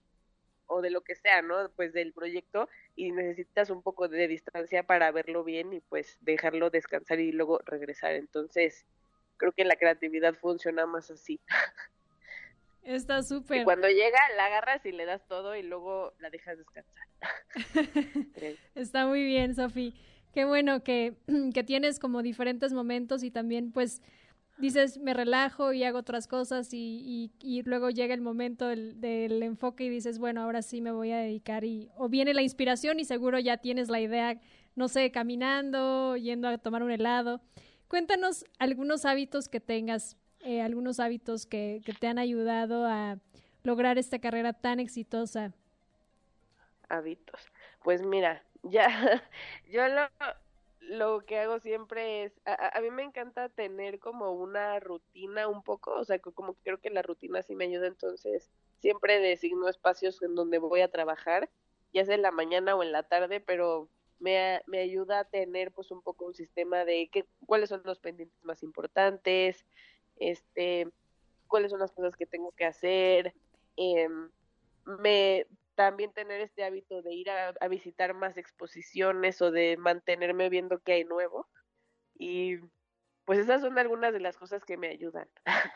[0.67, 1.71] o de lo que sea, ¿no?
[1.77, 6.71] Pues del proyecto y necesitas un poco de distancia para verlo bien y pues dejarlo
[6.71, 8.13] descansar y luego regresar.
[8.13, 8.85] Entonces,
[9.37, 11.41] creo que la creatividad funciona más así.
[12.83, 13.65] Está súper.
[13.65, 17.09] Cuando llega, la agarras y le das todo y luego la dejas descansar.
[18.75, 19.95] Está muy bien, Sofi
[20.35, 21.15] qué bueno que,
[21.55, 24.03] que tienes como diferentes momentos y también pues
[24.59, 29.43] dices, me relajo y hago otras cosas y, y, luego llega el momento del, del,
[29.43, 33.01] enfoque y dices, bueno, ahora sí me voy a dedicar y o viene la inspiración
[33.01, 34.41] y seguro ya tienes la idea,
[34.77, 37.41] no sé, caminando, yendo a tomar un helado.
[37.89, 43.19] Cuéntanos algunos hábitos que tengas, eh, algunos hábitos que, que te han ayudado a
[43.63, 45.53] lograr esta carrera tan exitosa.
[46.89, 47.41] Hábitos.
[47.83, 48.89] Pues mira, ya,
[49.71, 50.09] yo lo,
[50.89, 55.63] lo que hago siempre es, a, a, mí me encanta tener como una rutina un
[55.63, 60.23] poco, o sea, como creo que la rutina sí me ayuda, entonces siempre designo espacios
[60.23, 61.49] en donde voy a trabajar,
[61.93, 65.73] ya sea en la mañana o en la tarde, pero me, me ayuda a tener
[65.73, 69.65] pues un poco un sistema de qué, cuáles son los pendientes más importantes,
[70.17, 70.89] este,
[71.47, 73.35] cuáles son las cosas que tengo que hacer,
[73.77, 74.09] eh,
[74.85, 80.81] me también tener este hábito de ir a, visitar más exposiciones o de mantenerme viendo
[80.81, 81.49] qué hay nuevo.
[82.15, 82.59] Y
[83.25, 85.29] pues esas son algunas de las cosas que me ayudan.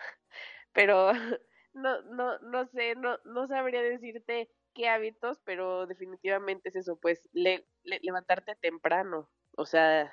[0.73, 1.13] pero
[1.73, 7.29] no, no, no sé, no, no sabría decirte qué hábitos, pero definitivamente es eso, pues
[7.33, 9.31] levantarte temprano.
[9.57, 10.13] O sea,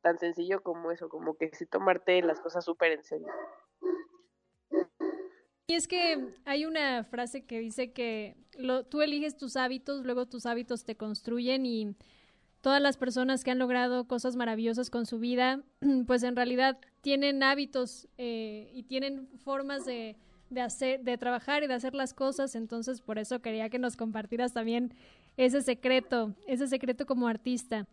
[0.00, 3.28] tan sencillo como eso, como que sí tomarte las cosas súper en serio.
[5.68, 10.26] Y es que hay una frase que dice que lo, tú eliges tus hábitos, luego
[10.26, 11.94] tus hábitos te construyen y
[12.60, 15.62] todas las personas que han logrado cosas maravillosas con su vida,
[16.06, 20.16] pues en realidad tienen hábitos eh, y tienen formas de,
[20.50, 22.54] de, hacer, de trabajar y de hacer las cosas.
[22.54, 24.94] Entonces, por eso quería que nos compartieras también
[25.36, 27.86] ese secreto, ese secreto como artista.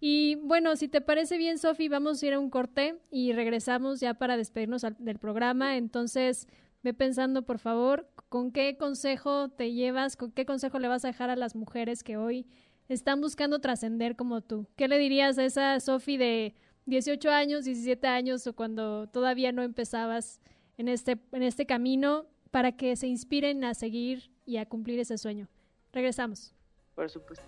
[0.00, 3.98] Y bueno, si te parece bien, Sofi, vamos a ir a un corte y regresamos
[3.98, 5.76] ya para despedirnos del programa.
[5.76, 6.46] Entonces,
[6.82, 11.08] Ve pensando, por favor, con qué consejo te llevas, con qué consejo le vas a
[11.08, 12.46] dejar a las mujeres que hoy
[12.88, 14.66] están buscando trascender como tú.
[14.76, 16.54] ¿Qué le dirías a esa Sofi de
[16.86, 20.40] 18 años, 17 años o cuando todavía no empezabas
[20.76, 25.18] en este, en este camino para que se inspiren a seguir y a cumplir ese
[25.18, 25.48] sueño?
[25.92, 26.54] Regresamos.
[26.94, 27.44] Por supuesto.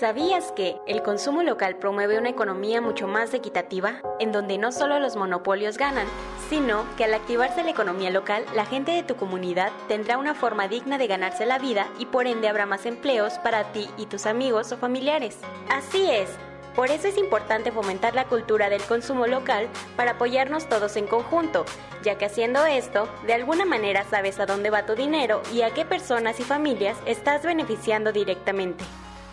[0.00, 4.98] ¿Sabías que el consumo local promueve una economía mucho más equitativa, en donde no solo
[4.98, 6.06] los monopolios ganan,
[6.48, 10.68] sino que al activarse la economía local, la gente de tu comunidad tendrá una forma
[10.68, 14.24] digna de ganarse la vida y por ende habrá más empleos para ti y tus
[14.24, 15.36] amigos o familiares?
[15.68, 16.30] Así es.
[16.74, 21.66] Por eso es importante fomentar la cultura del consumo local para apoyarnos todos en conjunto,
[22.02, 25.74] ya que haciendo esto, de alguna manera sabes a dónde va tu dinero y a
[25.74, 28.82] qué personas y familias estás beneficiando directamente.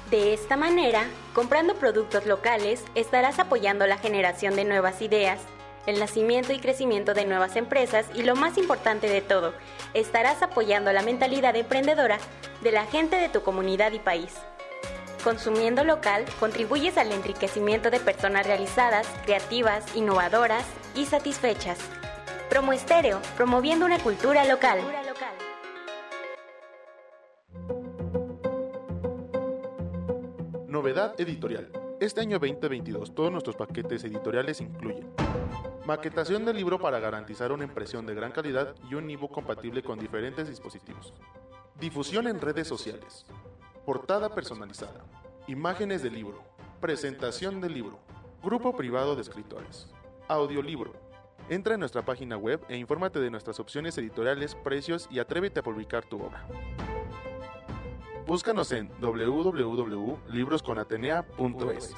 [0.10, 5.42] De esta manera, comprando productos locales, estarás apoyando la generación de nuevas ideas,
[5.86, 9.54] el nacimiento y crecimiento de nuevas empresas y lo más importante de todo,
[9.94, 12.20] estarás apoyando la mentalidad emprendedora
[12.62, 14.34] de la gente de tu comunidad y país.
[15.26, 20.64] Consumiendo local, contribuyes al enriquecimiento de personas realizadas, creativas, innovadoras
[20.96, 21.80] y satisfechas.
[22.50, 24.80] Promo Estéreo, promoviendo una cultura local.
[30.78, 31.72] Novedad editorial.
[32.00, 35.12] Este año 2022 todos nuestros paquetes editoriales incluyen
[35.88, 39.98] maquetación del libro para garantizar una impresión de gran calidad y un ebook compatible con
[39.98, 41.16] diferentes dispositivos,
[41.80, 43.26] difusión en redes sociales,
[43.88, 45.04] portada personalizada,
[45.48, 46.44] imágenes del libro,
[46.80, 47.98] presentación del libro,
[48.44, 49.92] grupo privado de escritores,
[50.28, 50.94] audiolibro.
[51.50, 55.64] Entra en nuestra página web e infórmate de nuestras opciones editoriales, precios y atrévete a
[55.64, 56.46] publicar tu obra.
[58.28, 61.96] Búscanos en www.librosconatenea.es.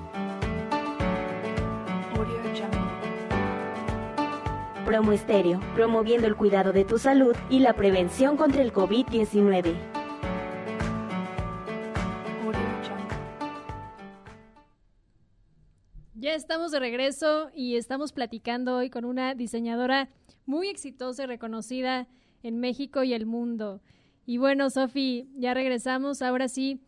[4.91, 9.73] Promo Estéreo, promoviendo el cuidado de tu salud y la prevención contra el COVID-19.
[16.15, 20.09] Ya estamos de regreso y estamos platicando hoy con una diseñadora
[20.45, 22.09] muy exitosa y reconocida
[22.43, 23.79] en México y el mundo.
[24.25, 26.21] Y bueno, Sofi, ya regresamos.
[26.21, 26.81] Ahora sí,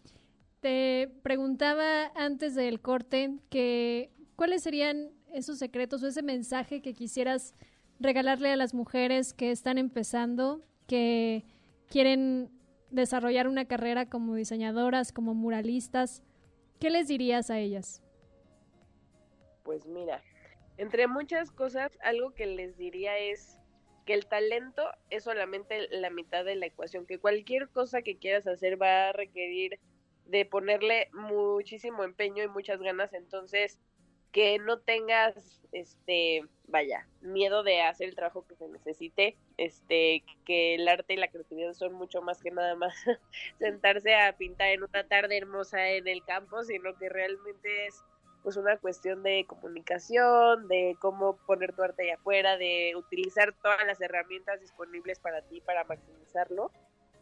[0.60, 7.54] te preguntaba antes del corte que cuáles serían esos secretos o ese mensaje que quisieras
[8.00, 11.46] regalarle a las mujeres que están empezando, que
[11.88, 12.50] quieren
[12.90, 16.24] desarrollar una carrera como diseñadoras, como muralistas?
[16.80, 18.02] ¿Qué les dirías a ellas?
[19.64, 20.22] Pues mira,
[20.78, 23.58] entre muchas cosas, algo que les diría es
[24.06, 28.48] que el talento es solamente la mitad de la ecuación, que cualquier cosa que quieras
[28.48, 29.80] hacer va a requerir
[30.26, 33.80] de ponerle muchísimo empeño y muchas ganas, entonces
[34.32, 40.76] que no tengas este vaya miedo de hacer el trabajo que se necesite este que
[40.76, 42.96] el arte y la creatividad son mucho más que nada más
[43.60, 48.04] sentarse a pintar en una tarde hermosa en el campo sino que realmente es
[48.44, 53.86] pues una cuestión de comunicación de cómo poner tu arte allá afuera de utilizar todas
[53.88, 56.70] las herramientas disponibles para ti para maximizarlo.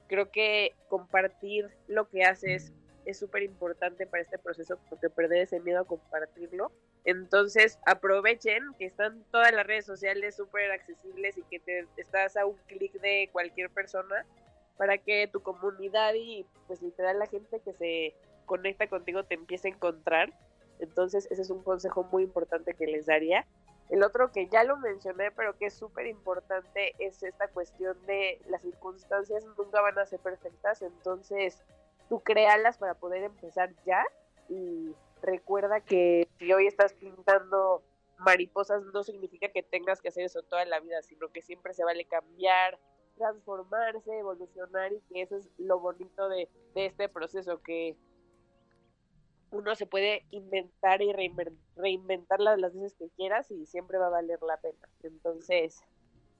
[0.07, 2.73] Creo que compartir lo que haces
[3.05, 6.71] es súper importante para este proceso porque perder ese miedo a compartirlo.
[7.03, 12.45] Entonces aprovechen que están todas las redes sociales súper accesibles y que te estás a
[12.45, 14.25] un clic de cualquier persona
[14.77, 19.67] para que tu comunidad y pues literal la gente que se conecta contigo te empiece
[19.67, 20.33] a encontrar.
[20.79, 23.45] Entonces ese es un consejo muy importante que les daría.
[23.89, 28.39] El otro que ya lo mencioné, pero que es súper importante, es esta cuestión de
[28.47, 31.61] las circunstancias nunca van a ser perfectas, entonces
[32.11, 34.03] tú créalas para poder empezar ya
[34.49, 37.83] y recuerda que si hoy estás pintando
[38.17, 41.85] mariposas no significa que tengas que hacer eso toda la vida, sino que siempre se
[41.85, 42.77] vale cambiar,
[43.15, 47.95] transformarse, evolucionar y que eso es lo bonito de, este proceso, que
[49.51, 54.41] uno se puede inventar y reinventar las, veces que quieras y siempre va a valer
[54.41, 54.89] la pena.
[55.03, 55.81] Entonces,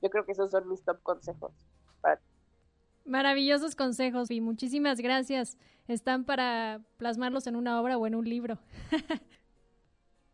[0.02, 1.54] yo creo que esos son mis top consejos
[2.02, 2.31] para ti.
[3.06, 5.58] Maravillosos consejos y muchísimas gracias.
[5.88, 8.60] Están para plasmarlos en una obra o en un libro.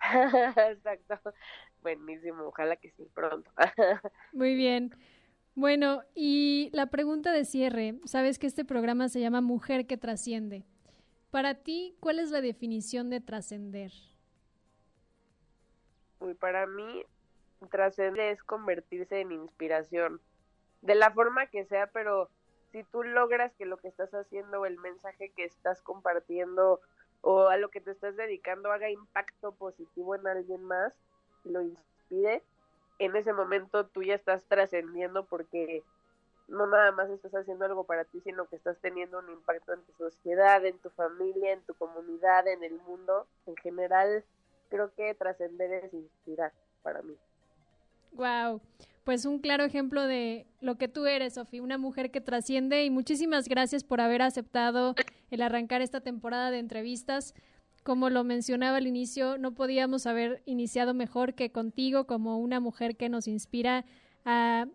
[0.02, 1.34] Exacto.
[1.82, 3.50] Buenísimo, ojalá que sí, pronto.
[4.34, 4.94] Muy bien.
[5.56, 10.66] Bueno, y la pregunta de cierre, sabes que este programa se llama Mujer que trasciende.
[11.32, 13.92] Para ti, ¿cuál es la definición de trascender?
[16.20, 17.04] Uy, para mí,
[17.72, 20.22] trascender es convertirse en inspiración,
[20.82, 22.30] de la forma que sea, pero
[22.72, 26.82] si tú logras que lo que estás haciendo el mensaje que estás compartiendo
[27.22, 30.94] o a lo que te estás dedicando haga impacto positivo en alguien más
[31.44, 32.44] lo inspire,
[33.00, 35.84] en ese momento tú ya estás trascendiendo porque
[36.48, 39.82] no nada más estás haciendo algo para ti, sino que estás teniendo un impacto en
[39.84, 43.28] tu sociedad, en tu familia, en tu comunidad, en el mundo.
[43.46, 44.24] En general,
[44.70, 46.54] creo que trascender es inspirar
[46.84, 47.18] para mí.
[48.14, 48.62] Wow,
[49.08, 52.90] pues un claro ejemplo de lo que tú eres, Sofía, una mujer que trasciende y
[52.90, 54.96] muchísimas gracias por haber aceptado
[55.32, 57.34] el arrancar esta temporada de entrevistas.
[57.86, 62.98] Como lo mencionaba al inicio, no podíamos haber iniciado mejor que contigo como una mujer
[62.98, 63.86] que nos inspira
[64.26, 64.68] a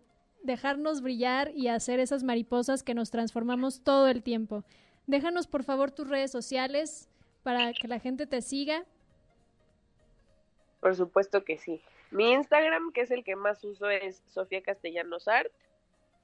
[0.42, 4.64] dejarnos brillar y hacer esas mariposas que nos transformamos todo el tiempo.
[5.06, 7.10] Déjanos por favor tus redes sociales
[7.42, 8.86] para que la gente te siga.
[10.80, 11.82] Por supuesto que sí.
[12.12, 15.50] Mi Instagram, que es el que más uso, es Sofía Castellanos Art.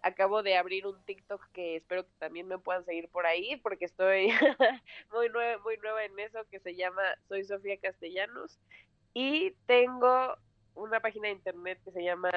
[0.03, 3.86] Acabo de abrir un TikTok que espero que también me puedan seguir por ahí, porque
[3.86, 4.28] estoy
[5.12, 8.59] muy, nueva, muy nueva en eso, que se llama Soy Sofía Castellanos.
[9.14, 10.36] Y tengo
[10.74, 12.30] una página de internet que se llama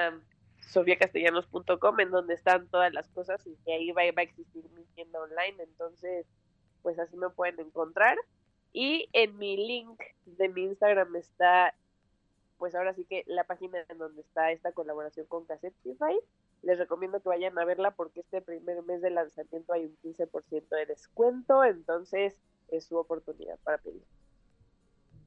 [0.61, 4.85] sofiacastellanos.com en donde están todas las cosas y que ahí va, va, a existir mi
[4.95, 6.25] tienda online, entonces
[6.81, 8.17] pues así me pueden encontrar.
[8.71, 11.75] Y en mi link de mi Instagram está
[12.61, 16.15] pues ahora sí que la página en donde está esta colaboración con Cassetify.
[16.61, 20.69] Les recomiendo que vayan a verla porque este primer mes de lanzamiento hay un 15%
[20.69, 24.03] de descuento, entonces es su oportunidad para pedir.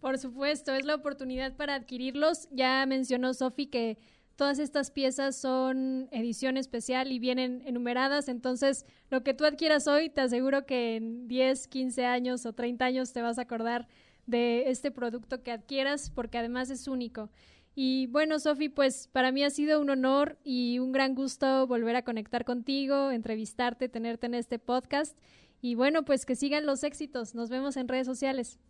[0.01, 2.49] Por supuesto, es la oportunidad para adquirirlos.
[2.53, 3.99] Ya mencionó Sofi que
[4.37, 10.11] Todas estas piezas son edición especial y vienen enumeradas, entonces lo que tú adquieras hoy,
[10.11, 13.87] te aseguro que en 10, 15 años o 30 años te vas a acordar
[14.27, 17.31] de este producto que adquieras porque además es único.
[17.75, 21.97] Y bueno, Sofi, pues para mí ha sido un honor y un gran gusto volver
[21.97, 25.19] a conectar contigo, entrevistarte, tenerte en este podcast.
[25.61, 27.35] Y bueno, pues que sigan los éxitos.
[27.35, 28.61] Nos vemos en redes sociales.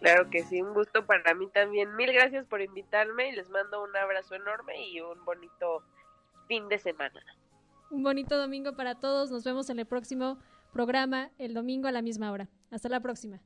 [0.00, 1.94] Claro que sí, un gusto para mí también.
[1.94, 5.84] Mil gracias por invitarme y les mando un abrazo enorme y un bonito
[6.48, 7.20] fin de semana.
[7.90, 9.30] Un bonito domingo para todos.
[9.30, 10.38] Nos vemos en el próximo
[10.72, 12.48] programa el domingo a la misma hora.
[12.70, 13.40] Hasta la próxima.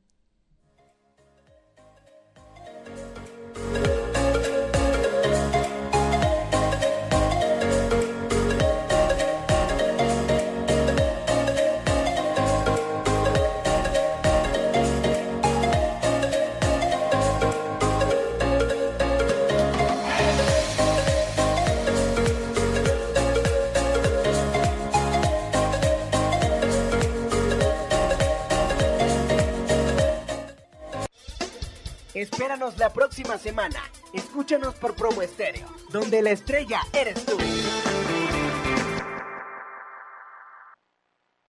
[32.14, 33.82] Espéranos la próxima semana.
[34.12, 37.36] Escúchanos por Promo Estéreo, donde la estrella eres tú.